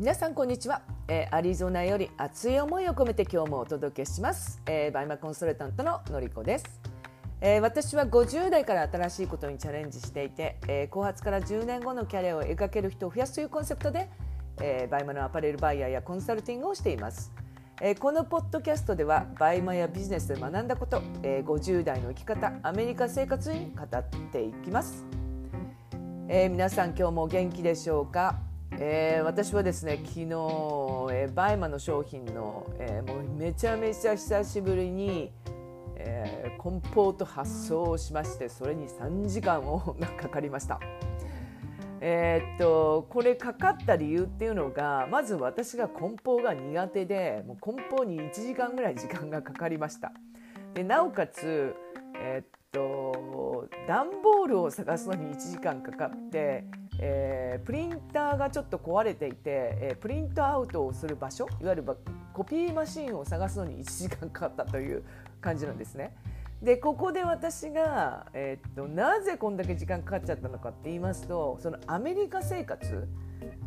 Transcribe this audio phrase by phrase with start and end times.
[0.00, 6.64] 皆さんこんにちは、えー、アリゾナより熱い思いを込めて今日もお届けします、えー、バイマコンサルタントののりこです、
[7.42, 14.08] えー、私は50代から新しいことにチャレンジしていて、えー、後発から10年後のキャリアを描ける人を増やすというコンセプトで、
[14.62, 17.30] えー、バイマのアパレルバイヤーやコンサルティングをしています。
[17.82, 25.04] えー、このポッドキャストではバイマやビジネスで学んだこと、えー、50代の生き方アメリカ生活に語っていきます、
[26.28, 28.49] えー、皆さん今日も元気でしょうか？
[28.72, 35.32] えー、私はですね昨日、えー、バイマの商品の、えー、もうめちゃめちゃ久しぶりに、
[35.96, 40.80] えー、コンポート発送をしましてそれに3時間をかかりました。
[42.02, 50.12] えー、っとこれかかった理由っていうのがまず私が梱包が苦手でもう梱包に1時間ぐらい時間がかかりました。
[50.72, 51.74] でなおかつ、
[52.16, 56.64] えー、っと段ボールを探すのに1時間かかって
[56.98, 61.84] えー、プリンターがちょっと壊れていて、えー、プリントアウトをする場所いわゆる
[62.32, 65.02] コピーマシンを探すのに1時間かかったという
[65.40, 66.14] 感じなんですね。
[66.62, 73.08] でここで私が、えー、っとなぜこんだけ時間かかっちゃったのかって言いますとそのアメリカ生活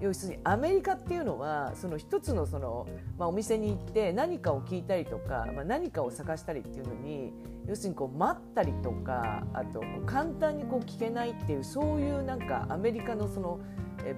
[0.00, 2.86] 要するにアメリカっていうのはその一つのその、
[3.18, 7.32] まあ、お店に行って何かを聞いたりとか、まあ、何かを探したりっていうのに
[7.66, 13.60] 要するにこう待ったりとかあと簡単にこう聞けないっていうそういうなんかアメリカのその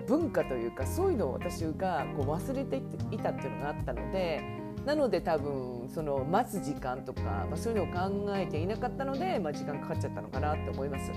[0.07, 2.77] 文化というかそういうのを私がこう忘れて
[3.11, 4.43] いたっていうのがあったので
[4.85, 11.11] なので多分その待つ時間とか、まあ、そういうのを考えていなかったので、まあ、時間かかっちゃったのかなって思います。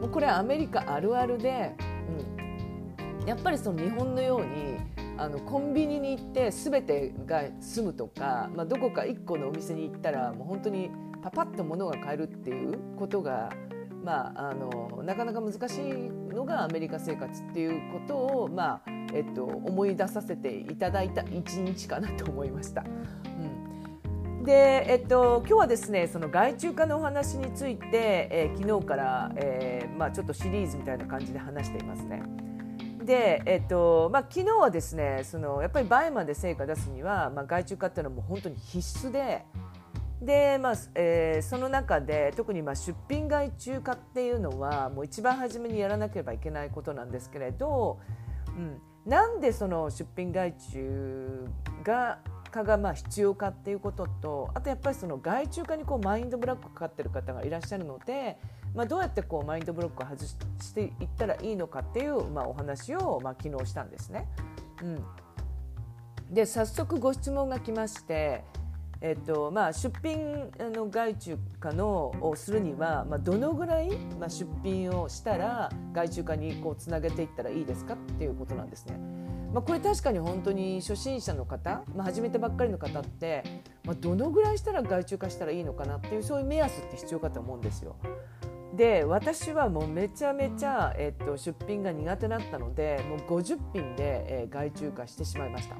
[0.00, 1.74] もうこれはアメリカあるあるで、
[3.28, 4.78] やっぱりその日本のように
[5.18, 10.90] あのコンビニに行って全てが済むとか、まあ、どこか1個のお店に行ったらもう本当に
[11.22, 13.50] パパッと物が買えるっていうことが、
[14.02, 15.82] まあ、あのなかなか難しい
[16.32, 22.82] のがアメリカ生活っていうことを、まあえっと、思い出させていただいた一日かなと思いました。
[22.82, 22.84] う
[23.44, 32.22] んでえっと、今日はですねその外注化のお話について、えー、昨日から、えーまあ、ちょっとシリーズみたいな感じで話していますね。
[33.08, 39.46] で、えっとまあ、昨日はですねそのやっぱりバイマで成果出すには、まあ、外注化っていうのはもう本当に必須で
[40.20, 47.98] で、まあえー、その中で特にまあ出品外注化っていうのはもう一番初めにやらなければいけないことなんですけれど、
[48.48, 48.78] うん、
[49.10, 51.46] なんでその出品外注
[51.84, 52.18] が
[52.50, 58.38] 化がまあ必要かっていうこととあとやっぱりその外注化にこうマインドブラックかかってる方がいらっしゃるので
[58.78, 64.28] まあ、どうやってこうマインドブロックを外していったらいいのかっていう、まあ、お話を、まあ、昨日したんですね。
[64.84, 65.04] うん、
[66.32, 68.44] で早速ご質問が来まして、
[69.00, 78.96] えっとまあ、出品の外注化のをするには、まあ、どのぐらい、まあ、出品をしたら外注化にこうつなげていったらいいですかっていうことなんですね。
[79.52, 83.42] まあ、これ確かに本当に初心者の方、まあ、始めたばっかりの方って、
[83.82, 87.96] まあ、どのぐらいしたら外注化したらいいのかなっていうそういう目安って必要かと思うんですよ。
[88.74, 95.76] で私はもうめちゃめちゃ、えっと、出品が苦手だったのでもう50品で、えー、外注化してしまいました。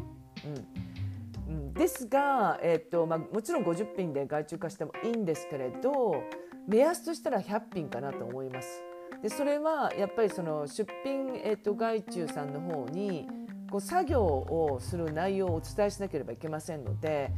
[1.48, 6.22] うん、ですが、えっとまあ、もちろん50品で外注化してもいいんですけれど
[6.66, 8.82] 目安としたら100品かなと思います。
[9.22, 13.26] でそれはやっぱりその出品、えっと、外注さんの方に
[13.70, 17.30] こう作業をする内容をお伝えしなければいけませんので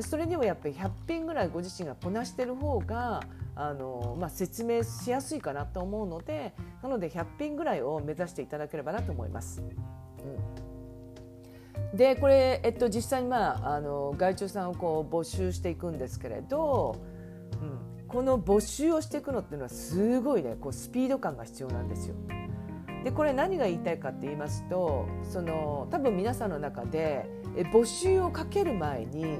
[0.00, 3.22] それにもやっぱり100品ぐらいご自身がこなしてる方が
[3.56, 9.62] あの、まあ、説明しやすいかなと思うのでなので100品ぐらいを目指していただければなと思います。
[11.92, 17.00] うん、でこれ、えっと、実際に、まあ、あの外注さんをこう募集していくんですけれど、
[17.62, 17.64] う
[18.04, 22.14] ん、この募集をしていくのっていうのはすごいねこうスピード感が必要なんですよ。
[23.04, 27.24] でこれ何が言いたいかって言いますとその多分皆さんの中で
[27.56, 29.38] え募集をかける前に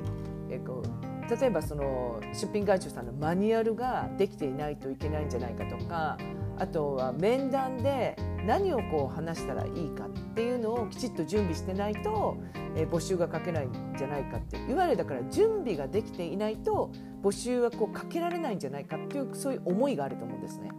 [0.48, 0.95] えこう
[1.28, 6.18] 例えばその出品会社さんのマニュアルができていないといけないんじゃないかとか
[6.58, 8.16] あとは面談で
[8.46, 12.36] 何をこう話したらいいかっていうのをきちっと準備してないと、
[12.76, 16.92] え募集がかけないんじゃないかっていわゆるだから準備ができていないと
[17.22, 20.70] 募集はこうかけられないんじゃないかっていうそういう思いがあると思うんですね。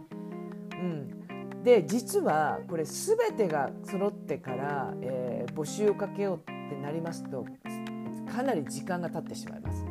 [0.72, 7.44] うん、で実はこれ全てが揃ってから、えー、募集をかけようってなりますと
[8.32, 9.87] かなり時間が経ってしまいます。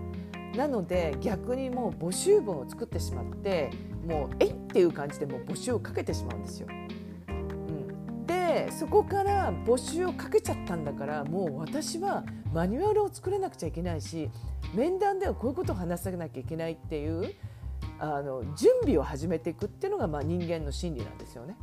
[0.57, 3.69] なので逆にもう募集文を作ってしまって
[4.05, 6.67] もうえいっていう感じでもう募集をかけてしまうんですよ。
[7.29, 14.31] うん、でそこから募集をかけちゃったんだからもう私はマニュアルを作れなくちゃいけないし
[14.73, 17.35] 面談ではこういうことを話さなきゃいけないっていう
[17.99, 21.55] あの準備を始めていくっていうのがまあ人間の心理なんですよね。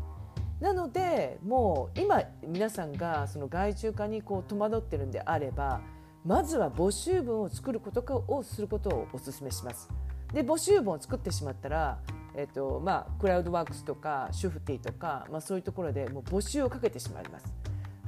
[0.60, 5.80] なのでもう今皆さんがその外注化にこう戸惑ってるんであれば
[6.24, 9.90] まずは募集文を作ることかをすることをお勧めします。
[10.32, 11.98] で募集文を作ってしまったら、
[12.34, 17.54] えーとまあ、クラウドワークスとかシュフティとか、まあ、そういうところでもう募集をかけてしまいます。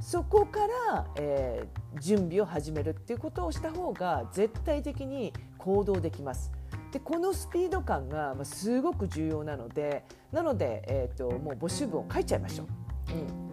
[0.01, 0.59] そこか
[0.91, 6.51] ら、えー、準備を始めるっていうことをした方が絶対的に行動できます。
[6.91, 12.67] でこのスピード感がすごく重要なのでなので、えーと、もう募集文を書いちゃいましょう。
[13.13, 13.46] うん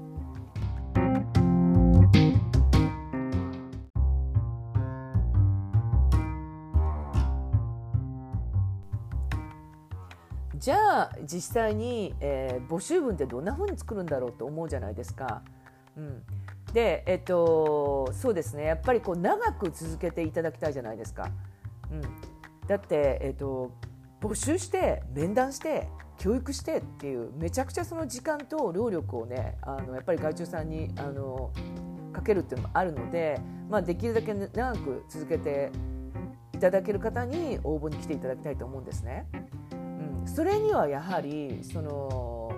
[10.65, 15.43] じゃあ実際に、えー、募集文ってどんなふうに作るんだろうと思うじゃないですか。
[15.95, 16.23] うん、
[16.73, 21.29] で、えっと、そうですねやっぱりこう長く続けていただきたいじゃないですか。
[21.93, 22.01] うん、
[22.67, 23.73] だって、えっと、
[24.23, 31.53] 募集して面談して教育してっていうめちゃくちゃその時間と労力をねあのやっぱり外注さんにあの
[32.15, 33.39] かけるっていうのもあるので、
[33.69, 35.71] まあ、できるだけ長く続けて
[36.55, 39.27] いただける方に応募に来ていただきたいと思うんですね。
[40.27, 42.53] それにはやはりその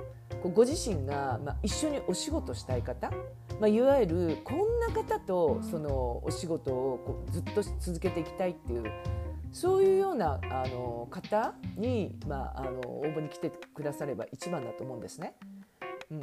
[0.55, 3.11] ご自身が、まあ、一緒にお仕事したい方、
[3.61, 8.85] まあ、いわゆるこんな方とそのお仕事をこうずっと続けていきたいっていう
[9.53, 15.35] そういうようなあの方に、まあ、あの応募に来てくだされば一番だと思うんですね。
[16.11, 16.21] うん、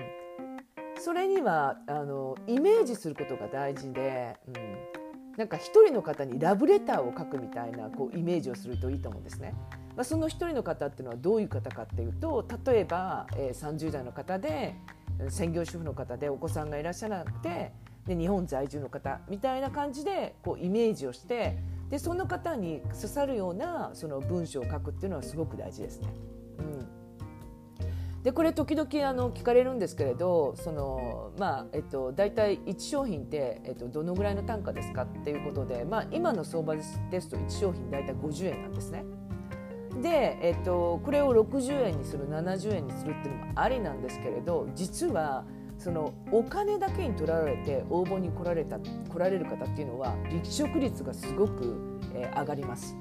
[1.00, 4.54] それにはあのイメージすることが大事で、うん、
[5.38, 9.56] なんか一人の方にラブレターを書くみたいなこうイメージをするといいと思うんですね。
[9.96, 14.76] まあ、その一人の方っていうのはどういう方かっていうと例えば、えー、30代の方で
[15.30, 17.72] 専業主婦の方でお子さんがいらっしゃらなくて
[18.08, 21.58] で日本在住の方みたいな感じでこうイメージをして
[21.90, 26.08] でその方に刺さるようなその文章を書くっていうのはすごく大事ですね。
[26.60, 27.03] うん
[28.24, 39.04] でこれ時々あの聞かれるんですけれどその、まあえっと、大体1商品って、えっと、どのぐらいの単価ですかっていうことで、まあ、今の相場ですと1商品大体50円なんですね。
[40.02, 45.46] で、えっと、これを60円にする70円にするっていうのもありなんですけれど実は
[45.78, 52.96] そのお金だけにとられて応募に来られた来られる方っていうのは離職率がすごく、え、上がります。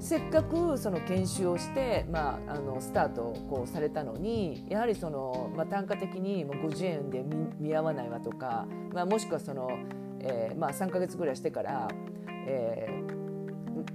[0.00, 7.24] せっかくその研修をして、まあ、あのスタートをこうされたのにやはりその、まあ、単価的にもう50円で
[7.58, 9.70] 見合わないわとか、まあ、もしくはその、
[10.20, 11.88] えーまあ、3か月ぐらいしてから、
[12.46, 12.88] え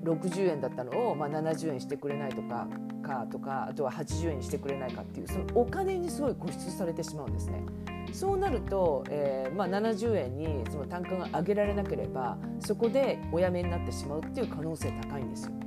[0.04, 2.68] ー、60円だったのを、まあ、70円してくれないとか
[3.04, 7.62] かとかあとは80円にしてくれないかっていうそのお金にすごい固執されてしまうんですね。
[8.14, 15.63] そうなると、えーまあ、70円にその単価が上げられなければそこでお辞めになってしまうっていう可能性高いんですよ。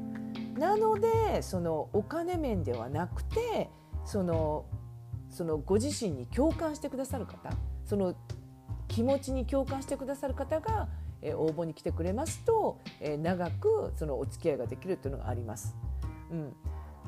[0.59, 3.71] なのでそのお金面ではなくて
[4.05, 4.65] その
[5.31, 7.51] そのご自身に共感してくださる方
[7.85, 8.15] その
[8.89, 10.89] 気持ちに共感してくださる方が、
[11.21, 15.77] え、応募に来てくれますと、え、長くそのお付き合いができるというのがあります。
[16.31, 16.57] うん、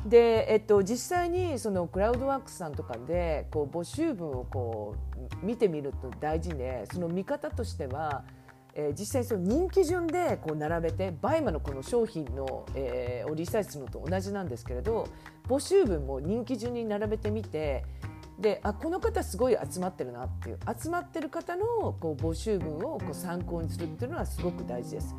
[0.09, 4.97] で、えっと、実際にそのクラウドワークスさんとかでこう募集文をこ
[5.43, 8.25] う見てみると大事でその見方としては、
[8.81, 15.09] えー、実際その人気順でこう並べて BUYMA のこの商品の、えー、をリサーチするのと同じなんですけれど
[15.49, 17.85] 募集文も人気順に並べてみて
[18.39, 21.64] であこの方すごい集まってるなっていう集まってる方の
[21.99, 25.17] こう募集文をこう参考にするっていうのはすごく大事です。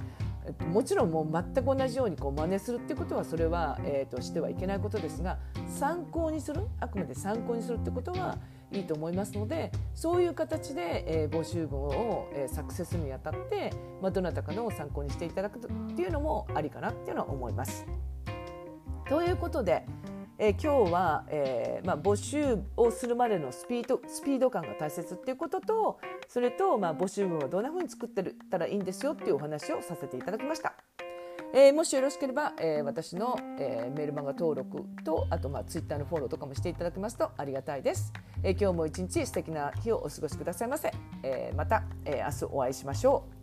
[0.71, 8.35] もちろんもう全く同じようにこう真似するってことはそれは、えー、としてはいけないことですが参考にするあくまで参考にするってことは
[8.71, 17.85] いいと思いますのでそういう形で、えー、募集文を、えー、作成するにあたって、まあ、どなたかの参考にしていただくっていうのもありかなっていうのは思います。
[19.07, 19.85] ということで、
[20.37, 30.75] えー、今日は、えーまあ、募集をするまでのスピードスピード感が大切っていうこととそれと、まあ、募集文はどんなふうに作ってたらいいんですよっていうお話をさせていただきました。
[31.51, 38.13] えー、もしよろしければ、えー、私の、えー、メールマガ登録とあと、まあ、ツイッターのフォローとかもしていただけますとありがたいです。
[38.43, 40.91] え、今日も一日素敵な日をお過ごしくださいませ。
[41.23, 43.38] え、また、え、明日お会いしましょう。